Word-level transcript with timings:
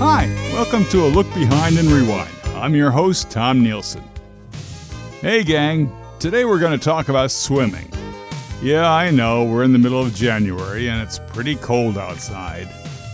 Hi, 0.00 0.26
welcome 0.52 0.84
to 0.90 1.06
a 1.06 1.08
look 1.08 1.26
behind 1.34 1.76
and 1.76 1.88
rewind. 1.88 2.30
I'm 2.54 2.76
your 2.76 2.92
host, 2.92 3.32
Tom 3.32 3.64
Nielson. 3.64 4.04
Hey, 5.20 5.42
gang, 5.42 5.92
today 6.20 6.44
we're 6.44 6.60
going 6.60 6.78
to 6.78 6.84
talk 6.84 7.08
about 7.08 7.32
swimming. 7.32 7.90
Yeah, 8.62 8.88
I 8.88 9.10
know, 9.10 9.46
we're 9.46 9.64
in 9.64 9.72
the 9.72 9.78
middle 9.80 10.00
of 10.00 10.14
January 10.14 10.88
and 10.88 11.02
it's 11.02 11.18
pretty 11.18 11.56
cold 11.56 11.98
outside. 11.98 12.68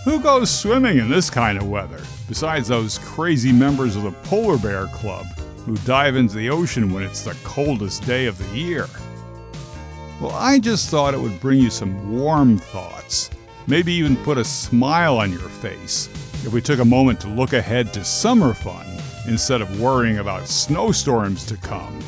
Who 0.05 0.21
goes 0.21 0.51
swimming 0.51 0.99
in 0.99 1.09
this 1.09 1.31
kind 1.31 1.57
of 1.57 1.71
weather, 1.71 2.03
besides 2.29 2.69
those 2.69 2.99
crazy 2.99 3.51
members 3.51 3.97
of 3.97 4.03
the 4.03 4.13
Polar 4.13 4.59
Bear 4.59 4.87
Club 4.89 5.25
who 5.65 5.79
dive 5.79 6.17
into 6.17 6.37
the 6.37 6.51
ocean 6.51 6.93
when 6.93 7.03
it's 7.03 7.23
the 7.23 7.37
coldest 7.45 8.05
day 8.05 8.27
of 8.27 8.37
the 8.37 8.59
year? 8.59 8.87
Well, 10.21 10.33
I 10.33 10.59
just 10.59 10.91
thought 10.91 11.15
it 11.15 11.21
would 11.21 11.41
bring 11.41 11.61
you 11.61 11.71
some 11.71 12.13
warm 12.13 12.59
thoughts, 12.59 13.31
maybe 13.67 13.93
even 13.95 14.17
put 14.17 14.39
a 14.39 14.45
smile 14.45 15.19
on 15.19 15.31
your 15.31 15.49
face 15.49 16.09
if 16.45 16.53
we 16.53 16.61
took 16.61 16.81
a 16.81 16.85
moment 16.85 17.21
to 17.21 17.29
look 17.29 17.53
ahead 17.53 17.93
to 17.93 18.05
summer 18.05 18.55
fun 18.55 18.87
instead 19.27 19.63
of 19.63 19.81
worrying 19.81 20.19
about 20.19 20.49
snowstorms 20.49 21.47
to 21.47 21.57
come. 21.57 21.99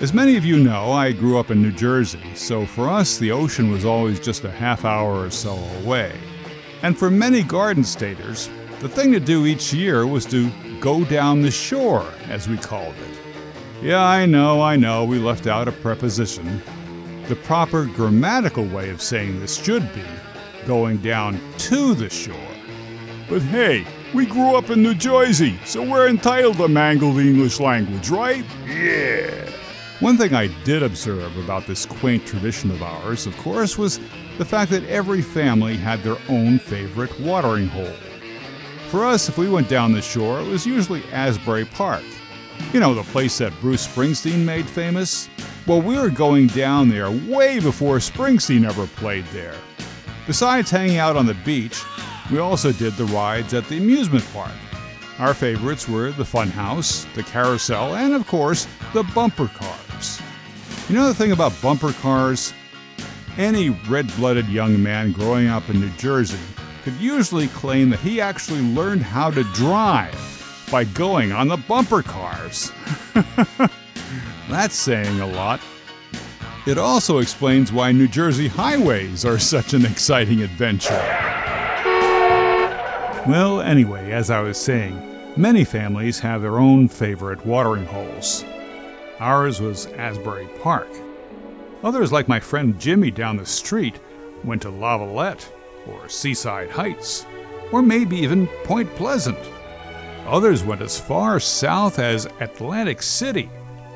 As 0.00 0.12
many 0.12 0.36
of 0.36 0.44
you 0.44 0.58
know, 0.58 0.92
I 0.92 1.12
grew 1.12 1.38
up 1.38 1.50
in 1.50 1.62
New 1.62 1.72
Jersey, 1.72 2.34
so 2.34 2.66
for 2.66 2.88
us 2.88 3.18
the 3.18 3.32
ocean 3.32 3.70
was 3.70 3.84
always 3.84 4.18
just 4.20 4.44
a 4.44 4.50
half 4.50 4.84
hour 4.84 5.24
or 5.24 5.30
so 5.30 5.52
away. 5.82 6.12
And 6.82 6.98
for 6.98 7.10
many 7.10 7.42
garden 7.42 7.84
staters, 7.84 8.50
the 8.80 8.88
thing 8.88 9.12
to 9.12 9.20
do 9.20 9.46
each 9.46 9.72
year 9.72 10.06
was 10.06 10.26
to 10.26 10.50
go 10.80 11.04
down 11.04 11.42
the 11.42 11.50
shore, 11.50 12.06
as 12.28 12.48
we 12.48 12.58
called 12.58 12.94
it. 12.94 13.82
Yeah, 13.82 14.02
I 14.02 14.26
know, 14.26 14.60
I 14.60 14.76
know, 14.76 15.04
we 15.04 15.18
left 15.18 15.46
out 15.46 15.68
a 15.68 15.72
preposition. 15.72 16.62
The 17.28 17.36
proper 17.36 17.86
grammatical 17.86 18.66
way 18.66 18.90
of 18.90 19.00
saying 19.00 19.40
this 19.40 19.56
should 19.56 19.94
be 19.94 20.04
going 20.66 20.98
down 20.98 21.40
to 21.56 21.94
the 21.94 22.10
shore. 22.10 22.36
But 23.30 23.40
hey, 23.40 23.86
we 24.12 24.26
grew 24.26 24.56
up 24.56 24.68
in 24.68 24.82
New 24.82 24.94
Jersey, 24.94 25.58
so 25.64 25.82
we're 25.82 26.08
entitled 26.08 26.58
to 26.58 26.68
mangle 26.68 27.14
the 27.14 27.22
English 27.22 27.60
language, 27.60 28.10
right? 28.10 28.44
Yeah. 28.66 29.50
One 30.00 30.18
thing 30.18 30.34
I 30.34 30.48
did 30.64 30.82
observe 30.82 31.38
about 31.38 31.66
this 31.66 31.86
quaint 31.86 32.26
tradition 32.26 32.70
of 32.70 32.82
ours, 32.82 33.26
of 33.26 33.34
course, 33.38 33.78
was 33.78 33.98
the 34.36 34.44
fact 34.44 34.72
that 34.72 34.84
every 34.84 35.22
family 35.22 35.76
had 35.76 36.02
their 36.02 36.18
own 36.28 36.58
favorite 36.58 37.18
watering 37.20 37.68
hole. 37.68 37.96
For 38.90 39.06
us, 39.06 39.30
if 39.30 39.38
we 39.38 39.48
went 39.48 39.70
down 39.70 39.92
the 39.92 40.02
shore, 40.02 40.40
it 40.40 40.46
was 40.46 40.66
usually 40.66 41.02
Asbury 41.10 41.64
Park. 41.64 42.04
You 42.72 42.80
know, 42.80 42.94
the 42.94 43.02
place 43.02 43.38
that 43.38 43.58
Bruce 43.60 43.86
Springsteen 43.86 44.44
made 44.44 44.66
famous? 44.66 45.28
Well, 45.66 45.80
we 45.80 45.96
were 45.96 46.10
going 46.10 46.48
down 46.48 46.88
there 46.88 47.10
way 47.10 47.60
before 47.60 47.98
Springsteen 47.98 48.68
ever 48.68 48.86
played 48.86 49.24
there. 49.26 49.54
Besides 50.26 50.70
hanging 50.70 50.98
out 50.98 51.16
on 51.16 51.26
the 51.26 51.34
beach, 51.34 51.82
we 52.30 52.38
also 52.38 52.72
did 52.72 52.94
the 52.94 53.04
rides 53.04 53.54
at 53.54 53.68
the 53.68 53.78
amusement 53.78 54.26
park. 54.32 54.50
Our 55.18 55.34
favorites 55.34 55.88
were 55.88 56.10
the 56.10 56.24
Funhouse, 56.24 57.06
the 57.14 57.22
Carousel, 57.22 57.94
and 57.94 58.14
of 58.14 58.26
course, 58.26 58.66
the 58.92 59.04
bumper 59.04 59.46
cars. 59.46 60.20
You 60.88 60.96
know 60.96 61.06
the 61.06 61.14
thing 61.14 61.32
about 61.32 61.52
bumper 61.62 61.92
cars? 61.92 62.52
Any 63.38 63.70
red 63.70 64.14
blooded 64.16 64.48
young 64.48 64.82
man 64.82 65.12
growing 65.12 65.48
up 65.48 65.70
in 65.70 65.80
New 65.80 65.90
Jersey 65.90 66.38
could 66.82 66.94
usually 66.94 67.48
claim 67.48 67.90
that 67.90 68.00
he 68.00 68.20
actually 68.20 68.60
learned 68.60 69.02
how 69.02 69.30
to 69.30 69.44
drive 69.54 70.33
by 70.70 70.84
going 70.84 71.32
on 71.32 71.48
the 71.48 71.56
bumper 71.56 72.02
cars. 72.02 72.72
That's 74.48 74.74
saying 74.74 75.20
a 75.20 75.26
lot. 75.26 75.60
It 76.66 76.78
also 76.78 77.18
explains 77.18 77.72
why 77.72 77.92
New 77.92 78.08
Jersey 78.08 78.48
highways 78.48 79.24
are 79.24 79.38
such 79.38 79.74
an 79.74 79.84
exciting 79.84 80.42
adventure. 80.42 80.94
Well, 83.26 83.60
anyway, 83.60 84.12
as 84.12 84.30
I 84.30 84.40
was 84.40 84.58
saying, 84.58 85.34
many 85.36 85.64
families 85.64 86.20
have 86.20 86.42
their 86.42 86.58
own 86.58 86.88
favorite 86.88 87.44
watering 87.44 87.86
holes. 87.86 88.44
Ours 89.20 89.60
was 89.60 89.86
Asbury 89.86 90.48
Park. 90.62 90.88
Others, 91.82 92.12
like 92.12 92.28
my 92.28 92.40
friend 92.40 92.80
Jimmy 92.80 93.10
down 93.10 93.36
the 93.36 93.46
street, 93.46 93.98
went 94.42 94.62
to 94.62 94.68
Lavallette 94.68 95.46
or 95.86 96.08
Seaside 96.08 96.70
Heights, 96.70 97.26
or 97.72 97.82
maybe 97.82 98.18
even 98.18 98.46
Point 98.64 98.94
Pleasant. 98.96 99.38
Others 100.26 100.64
went 100.64 100.80
as 100.80 100.98
far 100.98 101.38
south 101.38 101.98
as 101.98 102.26
Atlantic 102.40 103.02
City, 103.02 103.50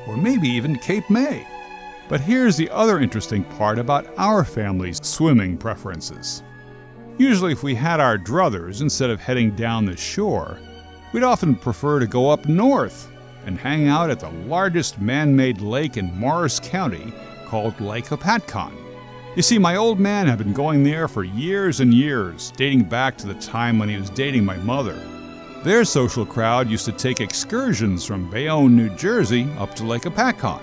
or 0.07 0.15
maybe 0.15 0.47
even 0.47 0.77
Cape 0.77 1.09
May. 1.09 1.45
But 2.07 2.21
here's 2.21 2.55
the 2.55 2.69
other 2.69 2.99
interesting 2.99 3.43
part 3.43 3.79
about 3.79 4.07
our 4.17 4.43
family's 4.43 4.99
swimming 5.03 5.57
preferences. 5.57 6.43
Usually, 7.17 7.51
if 7.51 7.63
we 7.63 7.73
had 7.73 7.99
our 7.99 8.17
druthers, 8.17 8.81
instead 8.81 9.09
of 9.09 9.19
heading 9.19 9.55
down 9.55 9.85
the 9.85 9.97
shore, 9.97 10.59
we'd 11.13 11.23
often 11.23 11.55
prefer 11.55 11.99
to 11.99 12.07
go 12.07 12.29
up 12.29 12.47
north 12.47 13.11
and 13.45 13.57
hang 13.57 13.87
out 13.87 14.11
at 14.11 14.19
the 14.19 14.29
largest 14.29 15.01
man 15.01 15.35
made 15.35 15.61
lake 15.61 15.97
in 15.97 16.15
Morris 16.15 16.59
County 16.59 17.11
called 17.47 17.81
Lake 17.81 18.05
Hopatcong. 18.05 18.73
You 19.35 19.41
see, 19.41 19.57
my 19.57 19.77
old 19.77 19.99
man 19.99 20.27
had 20.27 20.37
been 20.37 20.53
going 20.53 20.83
there 20.83 21.07
for 21.07 21.23
years 21.23 21.79
and 21.79 21.93
years, 21.93 22.53
dating 22.55 22.83
back 22.83 23.17
to 23.17 23.27
the 23.27 23.33
time 23.35 23.79
when 23.79 23.89
he 23.89 23.97
was 23.97 24.11
dating 24.11 24.45
my 24.45 24.57
mother. 24.57 24.99
Their 25.63 25.83
social 25.83 26.25
crowd 26.25 26.69
used 26.69 26.85
to 26.85 26.93
take 26.93 27.19
excursions 27.19 28.05
from 28.05 28.29
Bayonne, 28.29 28.77
New 28.77 28.89
Jersey, 28.91 29.45
up 29.57 29.75
to 29.75 29.83
Lake 29.83 30.03
Hopatcong. 30.03 30.61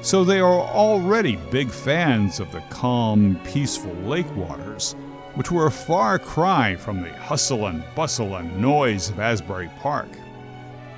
So 0.00 0.24
they 0.24 0.40
are 0.40 0.60
already 0.60 1.36
big 1.36 1.70
fans 1.70 2.40
of 2.40 2.50
the 2.50 2.62
calm, 2.70 3.38
peaceful 3.44 3.92
lake 3.92 4.34
waters, 4.34 4.96
which 5.34 5.50
were 5.50 5.66
a 5.66 5.70
far 5.70 6.18
cry 6.18 6.76
from 6.76 7.02
the 7.02 7.12
hustle 7.12 7.66
and 7.66 7.84
bustle 7.94 8.34
and 8.34 8.62
noise 8.62 9.10
of 9.10 9.20
Asbury 9.20 9.70
Park. 9.80 10.08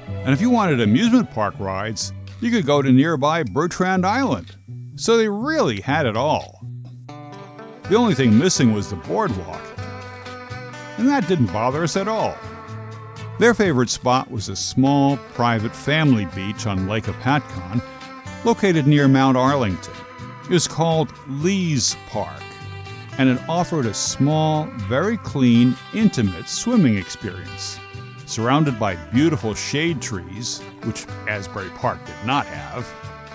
And 0.06 0.32
if 0.32 0.40
you 0.40 0.50
wanted 0.50 0.80
amusement 0.80 1.32
park 1.32 1.56
rides, 1.58 2.12
you 2.40 2.52
could 2.52 2.66
go 2.66 2.82
to 2.82 2.92
nearby 2.92 3.42
Bertrand 3.42 4.06
Island. 4.06 4.54
So 4.94 5.16
they 5.16 5.28
really 5.28 5.80
had 5.80 6.06
it 6.06 6.16
all. 6.16 6.64
The 7.88 7.96
only 7.96 8.14
thing 8.14 8.38
missing 8.38 8.74
was 8.74 8.90
the 8.90 8.96
boardwalk. 8.96 9.62
And 10.98 11.08
that 11.08 11.26
didn't 11.26 11.52
bother 11.52 11.82
us 11.82 11.96
at 11.96 12.06
all. 12.06 12.36
Their 13.36 13.52
favorite 13.52 13.90
spot 13.90 14.30
was 14.30 14.48
a 14.48 14.54
small, 14.54 15.16
private 15.34 15.74
family 15.74 16.24
beach 16.24 16.68
on 16.68 16.86
Lake 16.86 17.06
Hopatcong, 17.06 17.82
located 18.44 18.86
near 18.86 19.08
Mount 19.08 19.36
Arlington. 19.36 19.92
It 20.44 20.50
was 20.50 20.68
called 20.68 21.12
Lee's 21.26 21.96
Park, 22.10 22.42
and 23.18 23.28
it 23.28 23.48
offered 23.48 23.86
a 23.86 23.94
small, 23.94 24.66
very 24.66 25.16
clean, 25.16 25.76
intimate 25.92 26.48
swimming 26.48 26.96
experience. 26.96 27.80
Surrounded 28.26 28.78
by 28.78 28.94
beautiful 28.94 29.54
shade 29.54 30.00
trees, 30.00 30.60
which 30.84 31.04
Asbury 31.26 31.70
Park 31.70 32.06
did 32.06 32.24
not 32.24 32.46
have, 32.46 32.88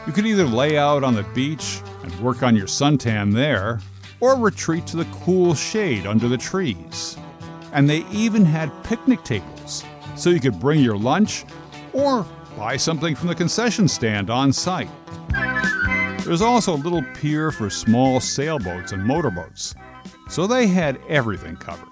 you 0.07 0.13
could 0.13 0.25
either 0.25 0.45
lay 0.45 0.77
out 0.77 1.03
on 1.03 1.13
the 1.13 1.23
beach 1.23 1.81
and 2.03 2.19
work 2.21 2.41
on 2.41 2.55
your 2.55 2.67
suntan 2.67 3.33
there, 3.33 3.81
or 4.21 4.37
retreat 4.37 4.87
to 4.87 4.97
the 4.97 5.07
cool 5.25 5.55
shade 5.55 6.05
under 6.05 6.29
the 6.29 6.37
trees. 6.37 7.17
And 7.72 7.90
they 7.90 8.06
even 8.12 8.46
had 8.46 8.84
picnic 8.84 9.24
tables, 9.24 9.84
so 10.16 10.30
you 10.30 10.40
could 10.40 10.59
bring 10.59 10.80
your 10.81 10.97
lunch 10.97 11.46
or 11.94 12.25
buy 12.57 12.78
something 12.78 13.16
from 13.16 13.28
the 13.28 13.35
concession 13.35 13.88
stand 13.88 14.30
on 14.30 14.53
site. 14.53 14.90
There's 16.24 16.41
also 16.41 16.75
a 16.75 16.78
little 16.78 17.03
pier 17.16 17.52
for 17.52 17.69
small 17.69 18.19
sailboats 18.19 18.91
and 18.91 19.03
motorboats, 19.03 19.75
so 20.28 20.46
they 20.46 20.68
had 20.68 21.00
everything 21.08 21.56
covered. 21.56 21.88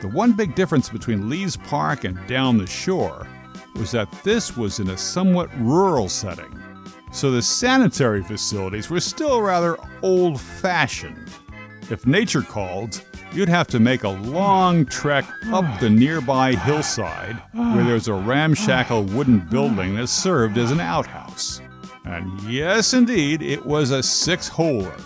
The 0.00 0.08
one 0.08 0.32
big 0.32 0.54
difference 0.54 0.88
between 0.88 1.30
Lee's 1.30 1.56
Park 1.56 2.04
and 2.04 2.18
down 2.26 2.58
the 2.58 2.66
shore 2.66 3.26
was 3.76 3.92
that 3.92 4.10
this 4.24 4.56
was 4.56 4.80
in 4.80 4.90
a 4.90 4.96
somewhat 4.96 5.48
rural 5.58 6.08
setting, 6.08 6.60
so 7.12 7.30
the 7.30 7.42
sanitary 7.42 8.22
facilities 8.22 8.90
were 8.90 9.00
still 9.00 9.40
rather 9.40 9.78
old 10.02 10.40
fashioned. 10.40 11.30
If 11.90 12.06
nature 12.06 12.42
called, 12.42 13.00
you'd 13.34 13.48
have 13.48 13.68
to 13.68 13.80
make 13.80 14.04
a 14.04 14.08
long 14.08 14.86
trek 14.86 15.24
up 15.52 15.80
the 15.80 15.90
nearby 15.90 16.54
hillside 16.54 17.36
where 17.52 17.84
there's 17.84 18.08
a 18.08 18.14
ramshackle 18.14 19.04
wooden 19.04 19.40
building 19.40 19.96
that 19.96 20.08
served 20.08 20.58
as 20.58 20.70
an 20.70 20.80
outhouse. 20.80 21.60
And 22.04 22.40
yes, 22.42 22.94
indeed, 22.94 23.42
it 23.42 23.64
was 23.64 23.90
a 23.90 24.02
six 24.02 24.50
holer. 24.50 25.00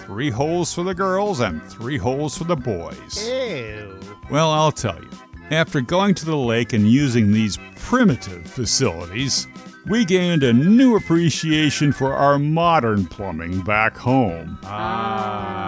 Three 0.00 0.30
holes 0.30 0.72
for 0.72 0.84
the 0.84 0.94
girls 0.94 1.40
and 1.40 1.62
three 1.62 1.98
holes 1.98 2.36
for 2.36 2.44
the 2.44 2.56
boys. 2.56 3.28
Ew. 3.28 3.98
Well, 4.30 4.50
I'll 4.50 4.72
tell 4.72 4.96
you. 4.96 5.10
After 5.50 5.80
going 5.80 6.14
to 6.16 6.26
the 6.26 6.36
lake 6.36 6.72
and 6.72 6.90
using 6.90 7.32
these 7.32 7.58
primitive 7.76 8.46
facilities, 8.46 9.46
we 9.86 10.04
gained 10.04 10.42
a 10.42 10.52
new 10.52 10.96
appreciation 10.96 11.92
for 11.92 12.12
our 12.12 12.38
modern 12.38 13.06
plumbing 13.06 13.62
back 13.62 13.96
home. 13.96 14.58
Ah. 14.64 15.67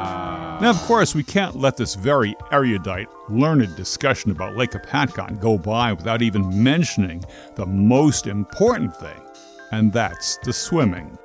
Now, 0.61 0.69
of 0.69 0.83
course, 0.83 1.15
we 1.15 1.23
can't 1.23 1.57
let 1.57 1.79
this 1.79 1.95
very 1.95 2.37
erudite, 2.53 3.09
learned 3.31 3.77
discussion 3.77 4.31
about 4.31 4.59
Lake 4.59 4.73
Hopatcong 4.73 5.41
go 5.41 5.57
by 5.57 5.95
without 5.95 6.21
even 6.21 6.63
mentioning 6.63 7.25
the 7.55 7.65
most 7.65 8.27
important 8.27 8.95
thing, 8.95 9.23
and 9.73 9.91
that's 9.91 10.37
the 10.45 10.53
swimming. 10.53 11.17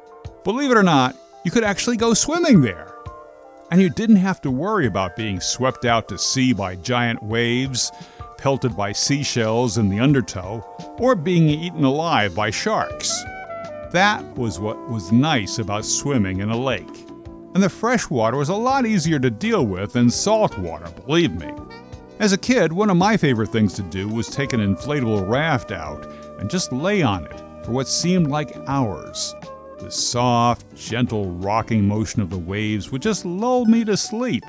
Believe 0.45 0.71
it 0.71 0.77
or 0.77 0.83
not, 0.83 1.17
you 1.43 1.51
could 1.51 1.65
actually 1.65 1.97
go 1.97 2.13
swimming 2.13 2.61
there. 2.61 2.95
And 3.69 3.81
you 3.81 3.89
didn't 3.89 4.15
have 4.17 4.39
to 4.43 4.51
worry 4.51 4.87
about 4.87 5.17
being 5.17 5.41
swept 5.41 5.83
out 5.83 6.07
to 6.07 6.17
sea 6.17 6.53
by 6.53 6.77
giant 6.77 7.21
waves, 7.21 7.91
pelted 8.37 8.77
by 8.77 8.93
seashells 8.93 9.77
in 9.77 9.89
the 9.89 9.99
undertow 9.99 10.63
or 10.97 11.13
being 11.13 11.49
eaten 11.49 11.83
alive 11.83 12.35
by 12.35 12.51
sharks. 12.51 13.21
That 13.91 14.37
was 14.37 14.61
what 14.61 14.89
was 14.89 15.11
nice 15.11 15.59
about 15.59 15.83
swimming 15.83 16.39
in 16.39 16.51
a 16.51 16.57
lake. 16.57 17.05
And 17.55 17.63
the 17.63 17.69
fresh 17.69 18.09
water 18.09 18.35
was 18.35 18.49
a 18.49 18.53
lot 18.53 18.85
easier 18.85 19.17
to 19.17 19.31
deal 19.31 19.65
with 19.65 19.93
than 19.93 20.09
salt 20.09 20.57
water, 20.57 20.91
believe 21.05 21.31
me. 21.39 21.49
As 22.19 22.33
a 22.33 22.37
kid, 22.37 22.73
one 22.73 22.89
of 22.89 22.97
my 22.97 23.15
favorite 23.15 23.53
things 23.53 23.75
to 23.75 23.81
do 23.81 24.09
was 24.09 24.27
take 24.27 24.51
an 24.51 24.59
inflatable 24.59 25.29
raft 25.29 25.71
out 25.71 26.05
and 26.37 26.49
just 26.49 26.73
lay 26.73 27.01
on 27.01 27.23
it 27.23 27.41
for 27.63 27.71
what 27.71 27.87
seemed 27.87 28.27
like 28.27 28.57
hours. 28.67 29.33
The 29.79 29.89
soft, 29.89 30.75
gentle 30.75 31.31
rocking 31.31 31.87
motion 31.87 32.21
of 32.21 32.29
the 32.29 32.37
waves 32.37 32.91
would 32.91 33.01
just 33.01 33.23
lull 33.23 33.63
me 33.63 33.85
to 33.85 33.95
sleep. 33.95 34.43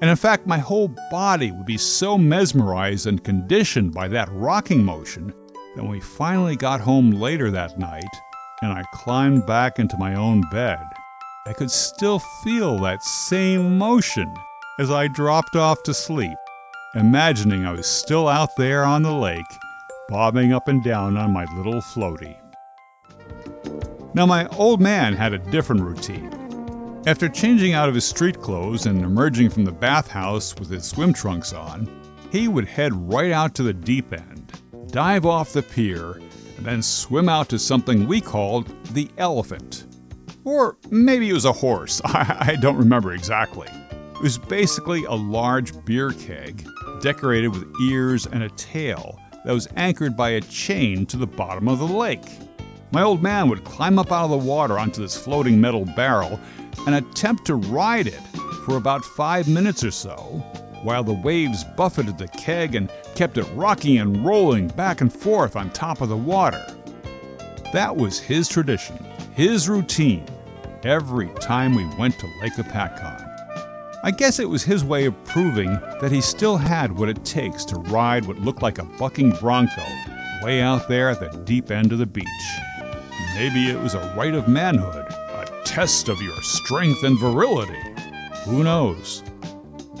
And 0.00 0.08
in 0.08 0.14
fact, 0.14 0.46
my 0.46 0.58
whole 0.58 0.94
body 1.10 1.50
would 1.50 1.66
be 1.66 1.76
so 1.76 2.16
mesmerized 2.16 3.08
and 3.08 3.24
conditioned 3.24 3.92
by 3.92 4.06
that 4.08 4.28
rocking 4.30 4.84
motion 4.84 5.34
that 5.74 5.82
when 5.82 5.90
we 5.90 5.98
finally 5.98 6.54
got 6.54 6.80
home 6.80 7.10
later 7.10 7.50
that 7.50 7.80
night 7.80 8.14
and 8.62 8.72
I 8.72 8.84
climbed 8.92 9.44
back 9.44 9.80
into 9.80 9.98
my 9.98 10.14
own 10.14 10.42
bed, 10.52 10.78
I 11.46 11.52
could 11.52 11.70
still 11.70 12.18
feel 12.18 12.78
that 12.80 13.02
same 13.02 13.76
motion 13.76 14.34
as 14.78 14.90
I 14.90 15.08
dropped 15.08 15.56
off 15.56 15.82
to 15.84 15.94
sleep 15.94 16.38
imagining 16.94 17.66
I 17.66 17.72
was 17.72 17.86
still 17.86 18.28
out 18.28 18.54
there 18.56 18.84
on 18.84 19.02
the 19.02 19.12
lake, 19.12 19.44
bobbing 20.08 20.52
up 20.52 20.68
and 20.68 20.82
down 20.82 21.16
on 21.16 21.32
my 21.32 21.44
little 21.56 21.80
floaty. 21.80 22.36
Now, 24.14 24.26
my 24.26 24.46
old 24.46 24.80
man 24.80 25.14
had 25.14 25.32
a 25.32 25.38
different 25.38 25.82
routine. 25.82 27.02
After 27.06 27.28
changing 27.28 27.72
out 27.72 27.88
of 27.88 27.96
his 27.96 28.04
street 28.04 28.40
clothes 28.40 28.86
and 28.86 29.04
emerging 29.04 29.50
from 29.50 29.64
the 29.64 29.72
bathhouse 29.72 30.54
with 30.54 30.70
his 30.70 30.84
swim 30.84 31.12
trunks 31.12 31.52
on, 31.52 31.88
he 32.30 32.46
would 32.46 32.68
head 32.68 33.12
right 33.12 33.32
out 33.32 33.56
to 33.56 33.64
the 33.64 33.74
deep 33.74 34.12
end, 34.12 34.52
dive 34.86 35.26
off 35.26 35.52
the 35.52 35.62
pier, 35.62 36.12
and 36.56 36.64
then 36.64 36.80
swim 36.80 37.28
out 37.28 37.48
to 37.48 37.58
something 37.58 38.06
we 38.06 38.20
called 38.20 38.72
the 38.94 39.10
elephant. 39.18 39.84
Or 40.44 40.76
maybe 40.90 41.30
it 41.30 41.32
was 41.32 41.46
a 41.46 41.52
horse, 41.52 42.02
I, 42.04 42.36
I 42.52 42.56
don't 42.56 42.76
remember 42.76 43.12
exactly. 43.12 43.68
It 44.14 44.22
was 44.22 44.38
basically 44.38 45.04
a 45.04 45.14
large 45.14 45.84
beer 45.84 46.12
keg 46.12 46.66
decorated 47.00 47.48
with 47.48 47.72
ears 47.82 48.26
and 48.26 48.42
a 48.42 48.50
tail 48.50 49.18
that 49.44 49.52
was 49.52 49.68
anchored 49.76 50.16
by 50.16 50.30
a 50.30 50.40
chain 50.40 51.06
to 51.06 51.16
the 51.16 51.26
bottom 51.26 51.68
of 51.68 51.78
the 51.78 51.86
lake. 51.86 52.24
My 52.92 53.02
old 53.02 53.22
man 53.22 53.48
would 53.48 53.64
climb 53.64 53.98
up 53.98 54.12
out 54.12 54.24
of 54.24 54.30
the 54.30 54.36
water 54.36 54.78
onto 54.78 55.02
this 55.02 55.16
floating 55.16 55.60
metal 55.60 55.84
barrel 55.84 56.38
and 56.86 56.94
attempt 56.94 57.46
to 57.46 57.54
ride 57.54 58.06
it 58.06 58.22
for 58.64 58.76
about 58.76 59.04
five 59.04 59.48
minutes 59.48 59.82
or 59.82 59.90
so, 59.90 60.14
while 60.82 61.02
the 61.02 61.12
waves 61.12 61.64
buffeted 61.76 62.18
the 62.18 62.28
keg 62.28 62.74
and 62.74 62.90
kept 63.14 63.38
it 63.38 63.46
rocking 63.54 63.98
and 63.98 64.24
rolling 64.24 64.68
back 64.68 65.00
and 65.00 65.12
forth 65.12 65.56
on 65.56 65.70
top 65.70 66.02
of 66.02 66.08
the 66.08 66.16
water. 66.16 66.64
That 67.72 67.96
was 67.96 68.20
his 68.20 68.48
tradition, 68.48 68.98
his 69.34 69.68
routine, 69.68 70.26
every 70.84 71.28
time 71.40 71.74
we 71.74 71.86
went 71.96 72.18
to 72.18 72.26
Lake 72.42 72.54
Hopatcong. 72.54 73.30
I 74.02 74.10
guess 74.10 74.38
it 74.38 74.48
was 74.48 74.62
his 74.62 74.84
way 74.84 75.06
of 75.06 75.24
proving 75.24 75.72
that 76.00 76.12
he 76.12 76.20
still 76.20 76.58
had 76.58 76.92
what 76.92 77.08
it 77.08 77.24
takes 77.24 77.64
to 77.66 77.76
ride 77.76 78.26
what 78.26 78.38
looked 78.38 78.60
like 78.60 78.78
a 78.78 78.84
bucking 78.84 79.30
bronco 79.32 79.82
way 80.42 80.60
out 80.60 80.88
there 80.88 81.08
at 81.08 81.20
the 81.20 81.38
deep 81.38 81.70
end 81.70 81.92
of 81.92 81.98
the 81.98 82.06
beach. 82.06 82.26
Maybe 83.34 83.70
it 83.70 83.80
was 83.80 83.94
a 83.94 84.14
rite 84.14 84.34
of 84.34 84.46
manhood, 84.46 85.06
a 85.10 85.62
test 85.64 86.10
of 86.10 86.20
your 86.20 86.36
strength 86.42 87.02
and 87.02 87.18
virility. 87.18 87.80
Who 88.44 88.62
knows? 88.62 89.22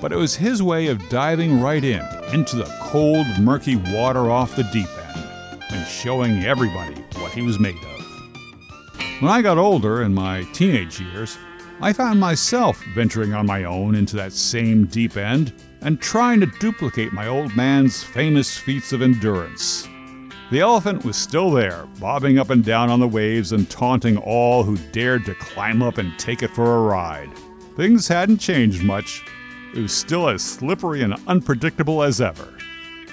But 0.02 0.12
it 0.12 0.16
was 0.16 0.36
his 0.36 0.62
way 0.62 0.88
of 0.88 1.08
diving 1.08 1.62
right 1.62 1.82
in, 1.82 2.06
into 2.34 2.56
the 2.56 2.70
cold, 2.82 3.26
murky 3.40 3.76
water 3.76 4.30
off 4.30 4.54
the 4.54 4.64
deep 4.64 4.88
end, 4.98 5.62
and 5.70 5.86
showing 5.86 6.44
everybody 6.44 7.00
what 7.20 7.32
he 7.32 7.40
was 7.40 7.58
made 7.58 7.76
of. 7.76 8.03
When 9.20 9.30
I 9.30 9.42
got 9.42 9.58
older, 9.58 10.02
in 10.02 10.12
my 10.12 10.42
teenage 10.52 11.00
years, 11.00 11.38
I 11.80 11.92
found 11.92 12.18
myself 12.18 12.82
venturing 12.94 13.32
on 13.32 13.46
my 13.46 13.62
own 13.62 13.94
into 13.94 14.16
that 14.16 14.32
same 14.32 14.86
deep 14.86 15.16
end 15.16 15.52
and 15.80 16.00
trying 16.00 16.40
to 16.40 16.46
duplicate 16.46 17.12
my 17.12 17.28
old 17.28 17.54
man's 17.54 18.02
famous 18.02 18.56
feats 18.56 18.92
of 18.92 19.02
endurance. 19.02 19.88
The 20.50 20.60
elephant 20.60 21.04
was 21.04 21.16
still 21.16 21.52
there, 21.52 21.86
bobbing 22.00 22.40
up 22.40 22.50
and 22.50 22.64
down 22.64 22.90
on 22.90 22.98
the 22.98 23.06
waves 23.06 23.52
and 23.52 23.70
taunting 23.70 24.16
all 24.16 24.64
who 24.64 24.76
dared 24.90 25.24
to 25.26 25.34
climb 25.36 25.80
up 25.80 25.98
and 25.98 26.18
take 26.18 26.42
it 26.42 26.50
for 26.50 26.76
a 26.76 26.82
ride. 26.82 27.30
Things 27.76 28.08
hadn't 28.08 28.38
changed 28.38 28.82
much. 28.82 29.22
It 29.74 29.80
was 29.80 29.92
still 29.92 30.28
as 30.28 30.42
slippery 30.42 31.02
and 31.02 31.14
unpredictable 31.28 32.02
as 32.02 32.20
ever. 32.20 32.48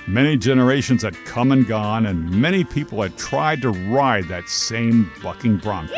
Many 0.07 0.35
generations 0.35 1.03
had 1.03 1.15
come 1.25 1.51
and 1.51 1.67
gone, 1.67 2.07
and 2.07 2.29
many 2.29 2.63
people 2.63 3.01
had 3.01 3.17
tried 3.17 3.61
to 3.61 3.69
ride 3.69 4.27
that 4.29 4.49
same 4.49 5.11
bucking 5.21 5.57
bronco. 5.57 5.93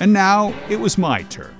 And 0.00 0.12
now 0.12 0.54
it 0.70 0.80
was 0.80 0.96
my 0.96 1.22
turn. 1.22 1.54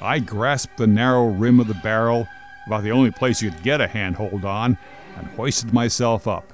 I 0.00 0.20
grasped 0.20 0.76
the 0.76 0.86
narrow 0.86 1.28
rim 1.28 1.58
of 1.58 1.66
the 1.66 1.74
barrel, 1.74 2.28
about 2.66 2.84
the 2.84 2.92
only 2.92 3.10
place 3.10 3.42
you 3.42 3.50
could 3.50 3.62
get 3.62 3.80
a 3.80 3.88
handhold 3.88 4.44
on, 4.44 4.78
and 5.16 5.26
hoisted 5.28 5.72
myself 5.72 6.28
up. 6.28 6.52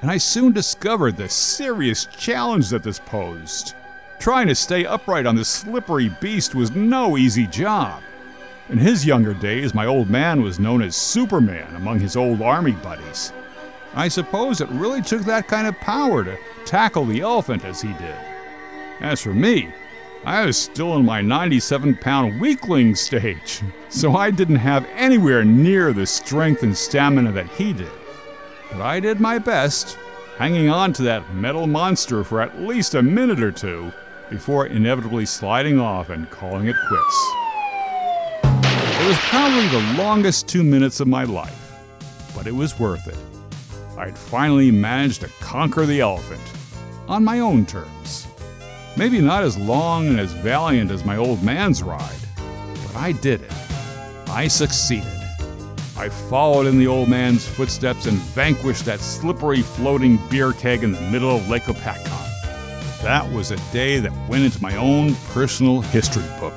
And 0.00 0.10
I 0.10 0.16
soon 0.16 0.52
discovered 0.52 1.16
the 1.16 1.28
serious 1.28 2.06
challenge 2.18 2.70
that 2.70 2.82
this 2.82 2.98
posed. 2.98 3.74
Trying 4.18 4.48
to 4.48 4.54
stay 4.54 4.86
upright 4.86 5.26
on 5.26 5.36
this 5.36 5.48
slippery 5.48 6.08
beast 6.20 6.54
was 6.54 6.70
no 6.70 7.18
easy 7.18 7.46
job. 7.46 8.02
In 8.68 8.78
his 8.78 9.04
younger 9.04 9.34
days, 9.34 9.74
my 9.74 9.86
old 9.86 10.08
man 10.08 10.40
was 10.40 10.60
known 10.60 10.82
as 10.82 10.94
Superman 10.94 11.74
among 11.74 11.98
his 11.98 12.14
old 12.14 12.40
army 12.40 12.72
buddies. 12.72 13.32
I 13.92 14.06
suppose 14.08 14.60
it 14.60 14.68
really 14.70 15.02
took 15.02 15.22
that 15.22 15.48
kind 15.48 15.66
of 15.66 15.80
power 15.80 16.22
to 16.22 16.38
tackle 16.64 17.04
the 17.04 17.20
elephant 17.20 17.64
as 17.64 17.82
he 17.82 17.92
did. 17.94 18.16
As 19.00 19.20
for 19.20 19.34
me, 19.34 19.68
I 20.24 20.46
was 20.46 20.56
still 20.56 20.96
in 20.96 21.04
my 21.04 21.20
97 21.20 21.96
pound 21.96 22.40
weakling 22.40 22.94
stage, 22.94 23.60
so 23.88 24.14
I 24.14 24.30
didn't 24.30 24.56
have 24.56 24.86
anywhere 24.94 25.44
near 25.44 25.92
the 25.92 26.06
strength 26.06 26.62
and 26.62 26.76
stamina 26.76 27.32
that 27.32 27.48
he 27.48 27.72
did. 27.72 27.90
But 28.70 28.80
I 28.80 29.00
did 29.00 29.18
my 29.18 29.38
best, 29.38 29.98
hanging 30.38 30.70
on 30.70 30.92
to 30.94 31.02
that 31.02 31.34
metal 31.34 31.66
monster 31.66 32.22
for 32.22 32.40
at 32.40 32.60
least 32.60 32.94
a 32.94 33.02
minute 33.02 33.42
or 33.42 33.50
two 33.50 33.92
before 34.30 34.66
inevitably 34.66 35.26
sliding 35.26 35.80
off 35.80 36.10
and 36.10 36.30
calling 36.30 36.68
it 36.68 36.76
quits. 36.88 37.41
It 39.02 39.04
was 39.04 39.18
probably 39.18 39.66
the 39.66 39.80
longest 39.80 40.46
two 40.46 40.62
minutes 40.62 41.00
of 41.00 41.08
my 41.08 41.24
life, 41.24 41.72
but 42.36 42.46
it 42.46 42.54
was 42.54 42.78
worth 42.78 43.08
it. 43.08 43.18
I'd 43.98 44.16
finally 44.16 44.70
managed 44.70 45.22
to 45.22 45.28
conquer 45.40 45.86
the 45.86 46.02
elephant 46.02 46.40
on 47.08 47.24
my 47.24 47.40
own 47.40 47.66
terms. 47.66 48.28
Maybe 48.96 49.20
not 49.20 49.42
as 49.42 49.58
long 49.58 50.06
and 50.06 50.20
as 50.20 50.32
valiant 50.32 50.92
as 50.92 51.04
my 51.04 51.16
old 51.16 51.42
man's 51.42 51.82
ride, 51.82 52.22
but 52.86 52.94
I 52.94 53.10
did 53.10 53.42
it. 53.42 53.52
I 54.28 54.46
succeeded. 54.46 55.18
I 55.96 56.08
followed 56.08 56.68
in 56.68 56.78
the 56.78 56.86
old 56.86 57.08
man's 57.08 57.44
footsteps 57.44 58.06
and 58.06 58.16
vanquished 58.16 58.84
that 58.84 59.00
slippery 59.00 59.62
floating 59.62 60.20
beer 60.30 60.52
keg 60.52 60.84
in 60.84 60.92
the 60.92 61.10
middle 61.10 61.34
of 61.34 61.48
Lake 61.48 61.64
Hopatcong. 61.64 63.02
That 63.02 63.32
was 63.32 63.50
a 63.50 63.56
day 63.72 63.98
that 63.98 64.28
went 64.28 64.44
into 64.44 64.62
my 64.62 64.76
own 64.76 65.16
personal 65.32 65.80
history 65.80 66.22
book. 66.38 66.54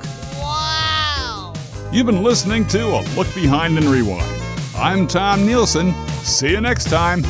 You've 1.92 2.06
been 2.06 2.22
listening 2.22 2.66
to 2.68 2.84
A 2.88 3.00
Look 3.16 3.32
Behind 3.34 3.78
and 3.78 3.86
Rewind. 3.86 4.42
I'm 4.76 5.06
Tom 5.06 5.46
Nielson. 5.46 5.94
See 6.18 6.50
you 6.50 6.60
next 6.60 6.90
time. 6.90 7.22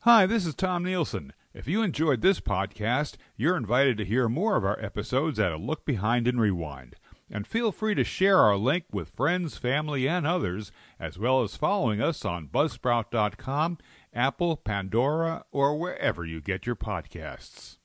Hi, 0.00 0.26
this 0.26 0.46
is 0.46 0.54
Tom 0.54 0.84
Nielson. 0.84 1.30
If 1.54 1.68
you 1.68 1.82
enjoyed 1.82 2.22
this 2.22 2.40
podcast, 2.40 3.16
you're 3.36 3.56
invited 3.56 3.98
to 3.98 4.04
hear 4.04 4.28
more 4.28 4.56
of 4.56 4.64
our 4.64 4.82
episodes 4.82 5.38
at 5.38 5.52
A 5.52 5.56
Look 5.56 5.84
Behind 5.84 6.26
and 6.26 6.40
Rewind. 6.40 6.96
And 7.30 7.46
feel 7.46 7.70
free 7.72 7.94
to 7.94 8.02
share 8.04 8.38
our 8.38 8.56
link 8.56 8.84
with 8.90 9.10
friends, 9.10 9.58
family, 9.58 10.08
and 10.08 10.26
others, 10.26 10.72
as 10.98 11.18
well 11.18 11.42
as 11.42 11.56
following 11.56 12.00
us 12.00 12.24
on 12.24 12.48
Buzzsprout.com, 12.48 13.78
Apple, 14.14 14.56
Pandora, 14.56 15.44
or 15.52 15.78
wherever 15.78 16.24
you 16.24 16.40
get 16.40 16.66
your 16.66 16.76
podcasts. 16.76 17.76